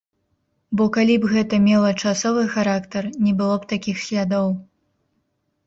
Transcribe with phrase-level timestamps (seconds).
[0.79, 4.53] Бо калі б гэта мела часовы характар, не было б такіх слядоў.